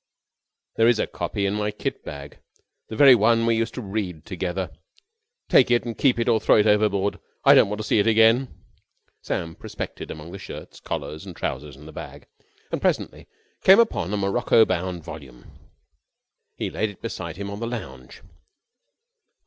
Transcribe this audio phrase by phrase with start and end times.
[0.77, 2.39] "There is a copy in my kit bag.
[2.87, 4.71] The very one we used to read together.
[5.47, 7.19] Take it and keep it or throw it overboard.
[7.45, 8.47] I don't want to see it again."
[9.21, 12.25] Sam prospected among the shirts, collars and trousers in the bag
[12.71, 13.27] and presently
[13.63, 15.51] came upon a morocco bound volume.
[16.57, 18.23] He laid it beside him on the lounge.